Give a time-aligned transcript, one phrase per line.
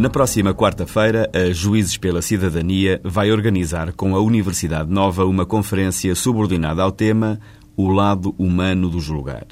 [0.00, 6.14] Na próxima quarta-feira, a Juízes pela Cidadania vai organizar com a Universidade Nova uma conferência
[6.14, 7.38] subordinada ao tema
[7.76, 9.44] O lado humano do julgar.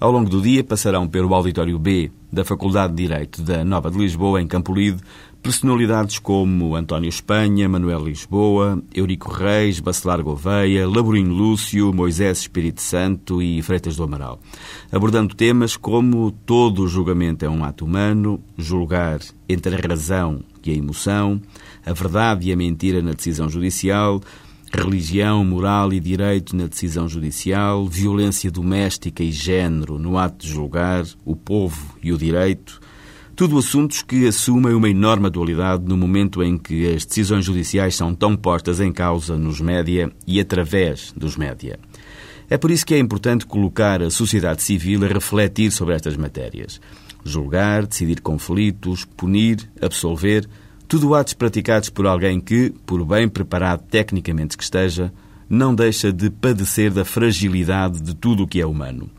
[0.00, 3.98] Ao longo do dia passarão pelo Auditório B da Faculdade de Direito da Nova de
[3.98, 5.02] Lisboa, em Campolide,
[5.42, 13.42] personalidades como António Espanha, Manuel Lisboa, Eurico Reis, Bacelar Gouveia, Laborinho Lúcio, Moisés Espírito Santo
[13.42, 14.38] e Freitas do Amaral,
[14.92, 20.74] abordando temas como todo julgamento é um ato humano, julgar entre a razão e a
[20.74, 21.40] emoção,
[21.84, 24.20] a verdade e a mentira na decisão judicial,
[24.72, 31.04] religião, moral e direito na decisão judicial, violência doméstica e género no ato de julgar,
[31.24, 32.80] o povo e o direito,
[33.34, 38.12] tudo assuntos que assumem uma enorme atualidade no momento em que as decisões judiciais são
[38.14, 41.78] tão postas em causa nos média e através dos média.
[42.50, 46.80] É por isso que é importante colocar a sociedade civil a refletir sobre estas matérias.
[47.24, 50.48] Julgar, decidir conflitos, punir, absolver,
[50.88, 55.12] tudo atos praticados por alguém que, por bem preparado tecnicamente que esteja,
[55.48, 59.10] não deixa de padecer da fragilidade de tudo o que é humano.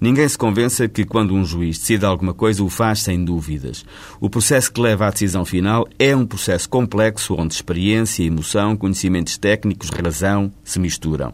[0.00, 3.84] Ninguém se convença que quando um juiz decide alguma coisa o faz sem dúvidas.
[4.20, 9.38] O processo que leva à decisão final é um processo complexo onde experiência, emoção, conhecimentos
[9.38, 11.32] técnicos, razão se misturam.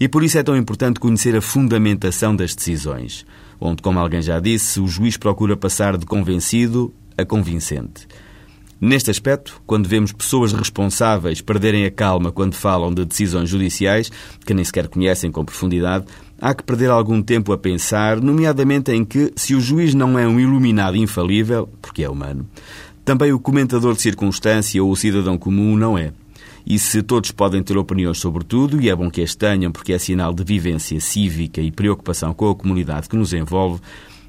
[0.00, 3.24] E por isso é tão importante conhecer a fundamentação das decisões,
[3.60, 8.08] onde, como alguém já disse, o juiz procura passar de convencido a convincente.
[8.80, 14.10] Neste aspecto, quando vemos pessoas responsáveis perderem a calma quando falam de decisões judiciais,
[14.46, 16.04] que nem sequer conhecem com profundidade,
[16.40, 20.28] há que perder algum tempo a pensar, nomeadamente em que, se o juiz não é
[20.28, 22.48] um iluminado infalível, porque é humano,
[23.04, 26.12] também o comentador de circunstância ou o cidadão comum não é.
[26.64, 29.92] E se todos podem ter opiniões sobre tudo, e é bom que as tenham porque
[29.92, 33.80] é sinal de vivência cívica e preocupação com a comunidade que nos envolve,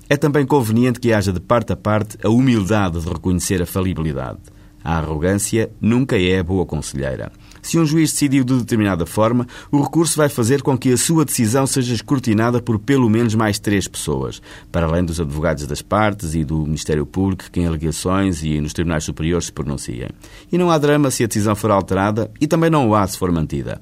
[0.10, 4.40] é também conveniente que haja de parte a parte a humildade de reconhecer a falibilidade.
[4.84, 7.32] A arrogância nunca é boa conselheira.
[7.62, 11.26] Se um juiz decidiu de determinada forma, o recurso vai fazer com que a sua
[11.26, 16.34] decisão seja escrutinada por pelo menos mais três pessoas, para além dos advogados das partes
[16.34, 20.10] e do Ministério Público que em alegações e nos tribunais superiores se pronunciem.
[20.52, 23.18] E não há drama se a decisão for alterada e também não o há se
[23.18, 23.82] for mantida.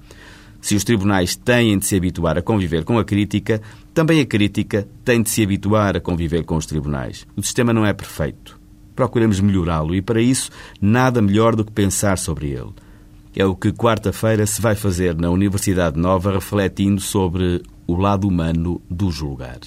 [0.68, 3.62] Se os tribunais têm de se habituar a conviver com a crítica,
[3.94, 7.26] também a crítica tem de se habituar a conviver com os tribunais.
[7.38, 8.60] O sistema não é perfeito.
[8.94, 10.52] Procuremos melhorá-lo e, para isso,
[10.82, 12.74] nada melhor do que pensar sobre ele.
[13.34, 18.82] É o que quarta-feira se vai fazer na Universidade Nova, refletindo sobre o lado humano
[18.90, 19.60] do julgar.